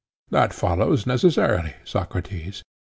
That 0.31 0.51
follows 0.51 1.05
necessarily, 1.05 1.75
Socrates. 1.83 2.63